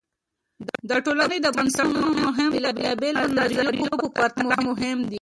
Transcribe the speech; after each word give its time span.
د 0.89 0.91
ټولنې 1.05 1.37
د 1.41 1.47
بنسټونو 1.55 2.01
فهم 2.23 2.51
د 2.53 2.53
بېلابیلو 2.53 3.23
نظریو 3.39 3.97
په 4.01 4.07
پرتله 4.15 4.55
مهم 4.67 4.97
دی. 5.03 5.09